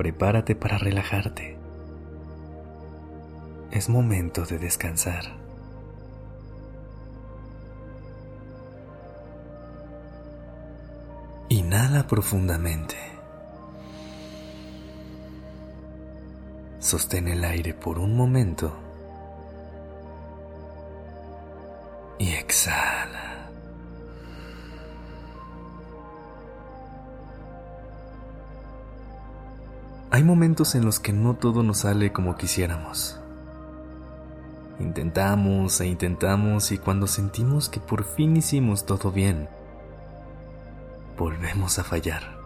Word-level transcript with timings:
Prepárate 0.00 0.54
para 0.54 0.78
relajarte. 0.78 1.58
Es 3.70 3.90
momento 3.90 4.46
de 4.46 4.58
descansar. 4.58 5.24
Inhala 11.50 12.06
profundamente. 12.06 12.96
Sostén 16.78 17.28
el 17.28 17.44
aire 17.44 17.74
por 17.74 17.98
un 17.98 18.16
momento 18.16 18.74
y 22.18 22.30
exhala. 22.30 22.89
Hay 30.20 30.26
momentos 30.26 30.74
en 30.74 30.84
los 30.84 31.00
que 31.00 31.14
no 31.14 31.32
todo 31.32 31.62
nos 31.62 31.78
sale 31.78 32.12
como 32.12 32.36
quisiéramos. 32.36 33.18
Intentamos 34.78 35.80
e 35.80 35.86
intentamos 35.86 36.72
y 36.72 36.76
cuando 36.76 37.06
sentimos 37.06 37.70
que 37.70 37.80
por 37.80 38.04
fin 38.04 38.36
hicimos 38.36 38.84
todo 38.84 39.12
bien, 39.12 39.48
volvemos 41.16 41.78
a 41.78 41.84
fallar. 41.84 42.38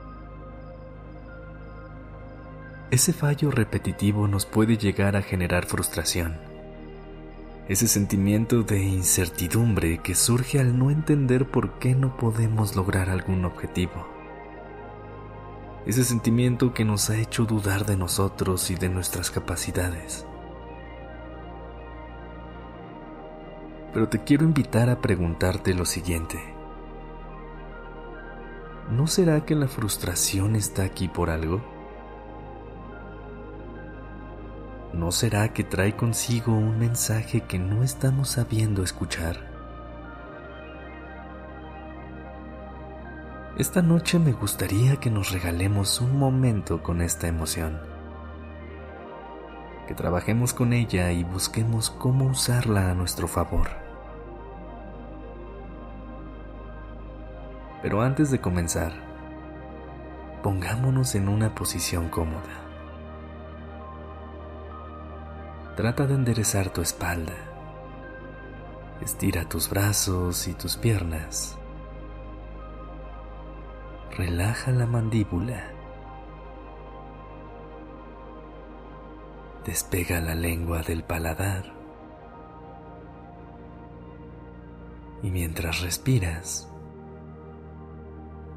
Ese 2.92 3.12
fallo 3.12 3.50
repetitivo 3.50 4.28
nos 4.28 4.46
puede 4.46 4.76
llegar 4.76 5.16
a 5.16 5.22
generar 5.22 5.66
frustración. 5.66 6.36
Ese 7.68 7.88
sentimiento 7.88 8.62
de 8.62 8.84
incertidumbre 8.84 9.98
que 9.98 10.14
surge 10.14 10.60
al 10.60 10.78
no 10.78 10.92
entender 10.92 11.50
por 11.50 11.80
qué 11.80 11.96
no 11.96 12.16
podemos 12.16 12.76
lograr 12.76 13.10
algún 13.10 13.44
objetivo 13.44 14.13
ese 15.86 16.02
sentimiento 16.02 16.72
que 16.72 16.84
nos 16.84 17.10
ha 17.10 17.16
hecho 17.16 17.44
dudar 17.44 17.84
de 17.84 17.96
nosotros 17.96 18.70
y 18.70 18.74
de 18.74 18.88
nuestras 18.88 19.30
capacidades. 19.30 20.26
Pero 23.92 24.08
te 24.08 24.24
quiero 24.24 24.44
invitar 24.44 24.88
a 24.88 25.00
preguntarte 25.00 25.74
lo 25.74 25.84
siguiente. 25.84 26.42
¿No 28.90 29.06
será 29.06 29.44
que 29.44 29.54
la 29.54 29.68
frustración 29.68 30.56
está 30.56 30.84
aquí 30.84 31.08
por 31.08 31.30
algo? 31.30 31.62
¿No 34.92 35.10
será 35.12 35.52
que 35.52 35.64
trae 35.64 35.96
consigo 35.96 36.52
un 36.52 36.78
mensaje 36.78 37.42
que 37.42 37.58
no 37.58 37.82
estamos 37.82 38.30
sabiendo 38.30 38.82
escuchar? 38.82 39.53
Esta 43.56 43.82
noche 43.82 44.18
me 44.18 44.32
gustaría 44.32 44.96
que 44.96 45.10
nos 45.10 45.30
regalemos 45.30 46.00
un 46.00 46.18
momento 46.18 46.82
con 46.82 47.00
esta 47.00 47.28
emoción, 47.28 47.80
que 49.86 49.94
trabajemos 49.94 50.52
con 50.52 50.72
ella 50.72 51.12
y 51.12 51.22
busquemos 51.22 51.88
cómo 51.88 52.24
usarla 52.24 52.90
a 52.90 52.94
nuestro 52.94 53.28
favor. 53.28 53.68
Pero 57.80 58.02
antes 58.02 58.32
de 58.32 58.40
comenzar, 58.40 58.92
pongámonos 60.42 61.14
en 61.14 61.28
una 61.28 61.54
posición 61.54 62.08
cómoda. 62.08 62.60
Trata 65.76 66.08
de 66.08 66.14
enderezar 66.14 66.70
tu 66.70 66.80
espalda. 66.80 67.34
Estira 69.00 69.48
tus 69.48 69.70
brazos 69.70 70.48
y 70.48 70.54
tus 70.54 70.76
piernas 70.76 71.56
relaja 74.16 74.70
la 74.70 74.86
mandíbula. 74.86 75.64
Despega 79.64 80.20
la 80.20 80.34
lengua 80.34 80.82
del 80.82 81.02
paladar. 81.02 81.72
Y 85.22 85.30
mientras 85.30 85.80
respiras, 85.80 86.70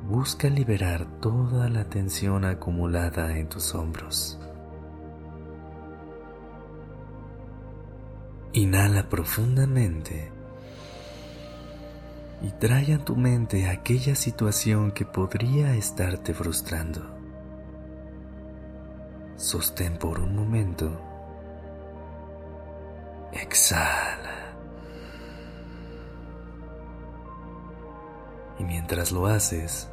busca 0.08 0.50
liberar 0.50 1.06
toda 1.22 1.70
la 1.70 1.86
tensión 1.86 2.46
acumulada 2.46 3.38
en 3.38 3.50
tus 3.50 3.74
hombros. 3.74 4.40
Inhala 8.54 9.08
profundamente 9.10 10.37
y 12.42 12.52
trae 12.52 12.94
a 12.94 13.00
tu 13.00 13.16
mente 13.16 13.68
aquella 13.68 14.16
situación 14.16 14.92
que 14.92 15.06
podría 15.06 15.74
estarte 15.76 16.34
frustrando. 16.34 17.02
Sostén 19.36 19.98
por 19.98 20.20
un 20.20 20.36
momento. 20.36 21.02
Exhala. 23.32 24.56
Y 28.60 28.64
mientras 28.64 29.12
lo 29.12 29.28
haces, 29.28 29.90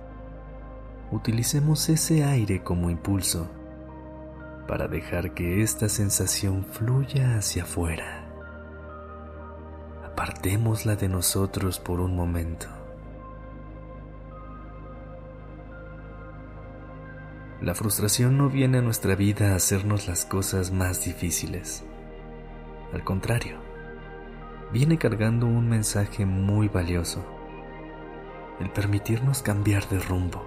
utilicemos 1.10 1.88
ese 1.88 2.24
aire 2.24 2.62
como 2.62 2.90
impulso 2.90 3.48
para 4.66 4.88
dejar 4.88 5.34
que 5.34 5.62
esta 5.62 5.90
sensación 5.90 6.64
fluya 6.64 7.36
hacia 7.36 7.64
afuera 7.64 8.23
apartémosla 10.14 10.94
de 10.94 11.08
nosotros 11.08 11.80
por 11.80 11.98
un 11.98 12.14
momento. 12.14 12.68
La 17.60 17.74
frustración 17.74 18.38
no 18.38 18.48
viene 18.48 18.78
a 18.78 18.80
nuestra 18.80 19.16
vida 19.16 19.52
a 19.52 19.56
hacernos 19.56 20.06
las 20.06 20.24
cosas 20.24 20.70
más 20.70 21.04
difíciles. 21.04 21.82
Al 22.92 23.02
contrario, 23.02 23.56
viene 24.72 24.98
cargando 24.98 25.46
un 25.46 25.68
mensaje 25.68 26.24
muy 26.24 26.68
valioso, 26.68 27.24
el 28.60 28.70
permitirnos 28.70 29.42
cambiar 29.42 29.88
de 29.88 29.98
rumbo. 29.98 30.44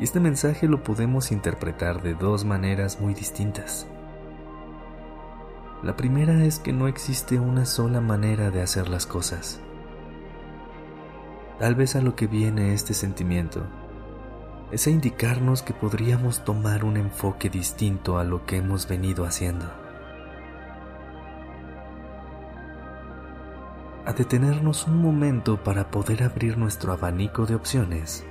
Y 0.00 0.02
este 0.02 0.18
mensaje 0.18 0.66
lo 0.66 0.82
podemos 0.82 1.30
interpretar 1.30 2.02
de 2.02 2.14
dos 2.14 2.44
maneras 2.44 3.00
muy 3.00 3.14
distintas. 3.14 3.86
La 5.82 5.96
primera 5.96 6.44
es 6.44 6.60
que 6.60 6.72
no 6.72 6.86
existe 6.86 7.40
una 7.40 7.66
sola 7.66 8.00
manera 8.00 8.52
de 8.52 8.62
hacer 8.62 8.88
las 8.88 9.04
cosas. 9.04 9.60
Tal 11.58 11.74
vez 11.74 11.96
a 11.96 12.00
lo 12.00 12.14
que 12.14 12.28
viene 12.28 12.72
este 12.72 12.94
sentimiento 12.94 13.66
es 14.70 14.86
a 14.86 14.90
indicarnos 14.90 15.62
que 15.62 15.74
podríamos 15.74 16.44
tomar 16.44 16.84
un 16.84 16.96
enfoque 16.96 17.50
distinto 17.50 18.18
a 18.18 18.22
lo 18.22 18.46
que 18.46 18.58
hemos 18.58 18.86
venido 18.86 19.24
haciendo. 19.24 19.66
A 24.06 24.12
detenernos 24.12 24.86
un 24.86 25.02
momento 25.02 25.64
para 25.64 25.90
poder 25.90 26.22
abrir 26.22 26.58
nuestro 26.58 26.92
abanico 26.92 27.44
de 27.44 27.56
opciones 27.56 28.24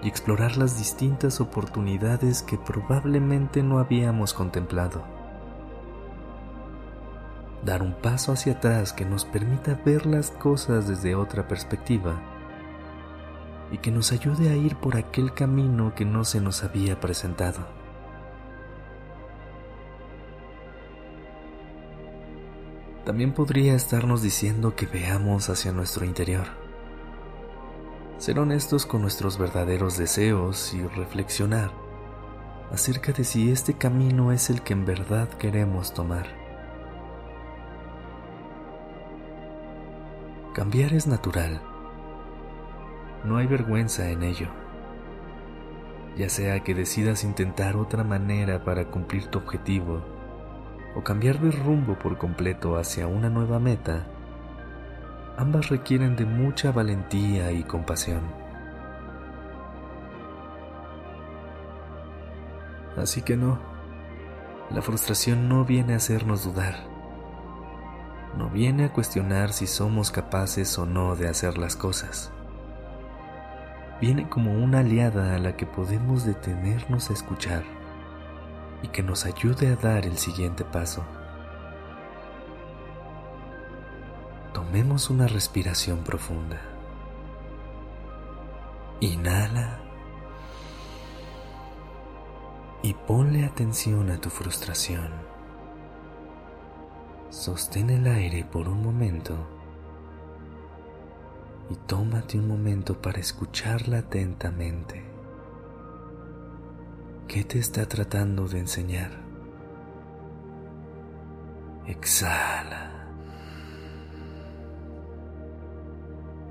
y 0.00 0.06
explorar 0.06 0.56
las 0.56 0.78
distintas 0.78 1.40
oportunidades 1.40 2.42
que 2.42 2.56
probablemente 2.56 3.64
no 3.64 3.80
habíamos 3.80 4.32
contemplado 4.32 5.17
dar 7.68 7.82
un 7.82 7.92
paso 7.92 8.32
hacia 8.32 8.54
atrás 8.54 8.94
que 8.94 9.04
nos 9.04 9.26
permita 9.26 9.78
ver 9.84 10.06
las 10.06 10.30
cosas 10.30 10.88
desde 10.88 11.14
otra 11.14 11.46
perspectiva 11.46 12.18
y 13.70 13.76
que 13.76 13.90
nos 13.90 14.10
ayude 14.10 14.48
a 14.48 14.56
ir 14.56 14.76
por 14.76 14.96
aquel 14.96 15.34
camino 15.34 15.94
que 15.94 16.06
no 16.06 16.24
se 16.24 16.40
nos 16.40 16.64
había 16.64 16.98
presentado. 16.98 17.66
También 23.04 23.32
podría 23.32 23.74
estarnos 23.74 24.22
diciendo 24.22 24.74
que 24.74 24.86
veamos 24.86 25.50
hacia 25.50 25.70
nuestro 25.70 26.06
interior, 26.06 26.46
ser 28.16 28.38
honestos 28.38 28.86
con 28.86 29.02
nuestros 29.02 29.36
verdaderos 29.36 29.98
deseos 29.98 30.72
y 30.72 30.86
reflexionar 30.86 31.70
acerca 32.72 33.12
de 33.12 33.24
si 33.24 33.50
este 33.50 33.74
camino 33.74 34.32
es 34.32 34.48
el 34.48 34.62
que 34.62 34.72
en 34.72 34.86
verdad 34.86 35.28
queremos 35.28 35.92
tomar. 35.92 36.37
Cambiar 40.54 40.92
es 40.92 41.06
natural. 41.06 41.60
No 43.24 43.36
hay 43.36 43.46
vergüenza 43.46 44.08
en 44.10 44.22
ello. 44.22 44.48
ya 46.16 46.28
sea 46.28 46.64
que 46.64 46.74
decidas 46.74 47.22
intentar 47.22 47.76
otra 47.76 48.02
manera 48.02 48.64
para 48.64 48.86
cumplir 48.90 49.28
tu 49.28 49.38
objetivo 49.38 50.02
o 50.96 51.04
cambiar 51.04 51.38
de 51.38 51.52
rumbo 51.52 51.96
por 51.96 52.18
completo 52.18 52.76
hacia 52.76 53.06
una 53.06 53.30
nueva 53.30 53.60
meta, 53.60 54.06
ambas 55.36 55.68
requieren 55.68 56.16
de 56.16 56.24
mucha 56.24 56.72
valentía 56.72 57.52
y 57.52 57.62
compasión. 57.62 58.22
Así 62.96 63.22
que 63.22 63.36
no, 63.36 63.60
la 64.70 64.82
frustración 64.82 65.48
no 65.48 65.64
viene 65.64 65.92
a 65.92 65.98
hacernos 65.98 66.42
dudar, 66.42 66.87
no 68.38 68.48
viene 68.48 68.86
a 68.86 68.92
cuestionar 68.92 69.52
si 69.52 69.66
somos 69.66 70.10
capaces 70.10 70.78
o 70.78 70.86
no 70.86 71.14
de 71.14 71.28
hacer 71.28 71.58
las 71.58 71.76
cosas 71.76 72.32
viene 74.00 74.28
como 74.28 74.52
una 74.52 74.80
aliada 74.80 75.34
a 75.34 75.38
la 75.38 75.56
que 75.56 75.66
podemos 75.66 76.24
detenernos 76.24 77.10
a 77.10 77.12
escuchar 77.12 77.64
y 78.82 78.88
que 78.88 79.02
nos 79.02 79.26
ayude 79.26 79.68
a 79.68 79.76
dar 79.76 80.06
el 80.06 80.18
siguiente 80.18 80.64
paso. 80.64 81.04
Tomemos 84.52 85.10
una 85.10 85.26
respiración 85.26 86.04
profunda. 86.04 86.60
Inhala 89.00 89.80
y 92.82 92.94
ponle 92.94 93.44
atención 93.44 94.10
a 94.10 94.20
tu 94.20 94.30
frustración. 94.30 95.37
Sostén 97.30 97.90
el 97.90 98.06
aire 98.06 98.42
por 98.50 98.68
un 98.68 98.82
momento 98.82 99.36
y 101.68 101.74
tómate 101.86 102.38
un 102.38 102.48
momento 102.48 103.00
para 103.00 103.20
escucharla 103.20 103.98
atentamente. 103.98 105.04
¿Qué 107.26 107.44
te 107.44 107.58
está 107.58 107.86
tratando 107.86 108.48
de 108.48 108.60
enseñar? 108.60 109.10
Exhala. 111.86 113.10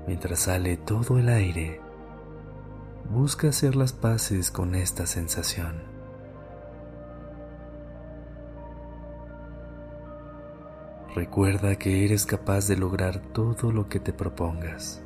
Mientras 0.06 0.38
sale 0.38 0.76
todo 0.76 1.18
el 1.18 1.28
aire, 1.28 1.80
busca 3.10 3.48
hacer 3.48 3.74
las 3.74 3.92
paces 3.92 4.52
con 4.52 4.76
esta 4.76 5.06
sensación. 5.06 5.97
Recuerda 11.18 11.74
que 11.74 12.04
eres 12.04 12.24
capaz 12.24 12.68
de 12.68 12.76
lograr 12.76 13.18
todo 13.18 13.72
lo 13.72 13.88
que 13.88 13.98
te 13.98 14.12
propongas 14.12 15.02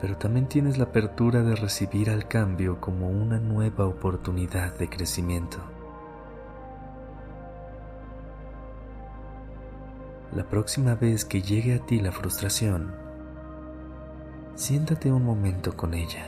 pero 0.00 0.16
también 0.16 0.46
tienes 0.46 0.78
la 0.78 0.84
apertura 0.84 1.42
de 1.42 1.54
recibir 1.54 2.08
al 2.08 2.26
cambio 2.26 2.80
como 2.80 3.10
una 3.10 3.38
nueva 3.38 3.86
oportunidad 3.86 4.74
de 4.78 4.88
crecimiento. 4.88 5.58
La 10.34 10.48
próxima 10.48 10.94
vez 10.94 11.26
que 11.26 11.42
llegue 11.42 11.74
a 11.74 11.84
ti 11.84 12.00
la 12.00 12.12
frustración, 12.12 12.94
siéntate 14.54 15.12
un 15.12 15.22
momento 15.22 15.76
con 15.76 15.92
ella, 15.92 16.24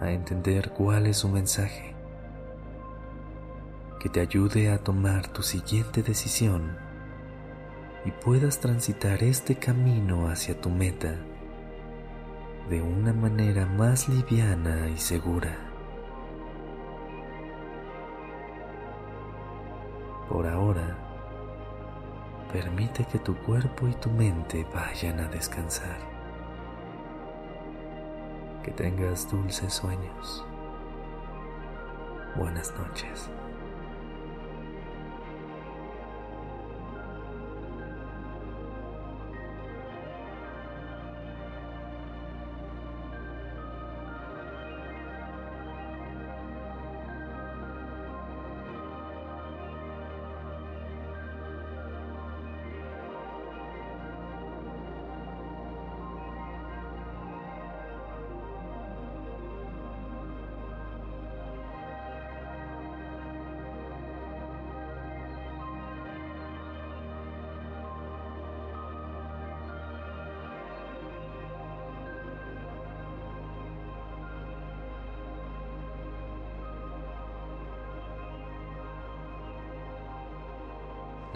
a 0.00 0.10
entender 0.10 0.70
cuál 0.70 1.06
es 1.06 1.18
su 1.18 1.28
mensaje, 1.28 1.97
que 3.98 4.08
te 4.08 4.20
ayude 4.20 4.70
a 4.70 4.78
tomar 4.78 5.28
tu 5.28 5.42
siguiente 5.42 6.02
decisión 6.02 6.76
y 8.04 8.12
puedas 8.12 8.60
transitar 8.60 9.22
este 9.24 9.56
camino 9.56 10.28
hacia 10.28 10.60
tu 10.60 10.70
meta 10.70 11.16
de 12.68 12.80
una 12.80 13.12
manera 13.12 13.66
más 13.66 14.08
liviana 14.08 14.88
y 14.88 14.98
segura. 14.98 15.56
Por 20.28 20.46
ahora, 20.46 20.96
permite 22.52 23.04
que 23.06 23.18
tu 23.18 23.34
cuerpo 23.38 23.88
y 23.88 23.94
tu 23.94 24.10
mente 24.10 24.66
vayan 24.74 25.18
a 25.20 25.28
descansar. 25.28 25.98
Que 28.62 28.70
tengas 28.70 29.30
dulces 29.30 29.72
sueños. 29.72 30.44
Buenas 32.36 32.72
noches. 32.74 33.30